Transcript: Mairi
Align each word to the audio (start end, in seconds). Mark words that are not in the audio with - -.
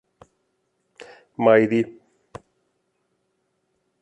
Mairi 1.43 1.85